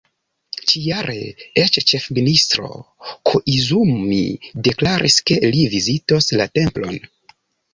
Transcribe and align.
Ĉi-jare 0.69 1.17
eĉ 1.63 1.77
ĉefministro 1.91 2.71
Koizumi 3.31 4.23
deklaris, 4.69 5.19
ke 5.31 5.39
li 5.45 5.63
vizitos 5.77 6.33
la 6.41 6.49
templon. 6.61 6.99